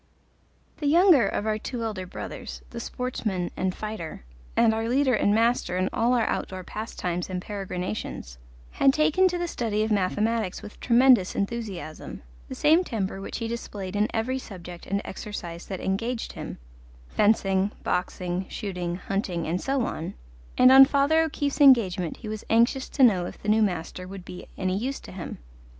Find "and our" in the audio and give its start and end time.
4.57-4.89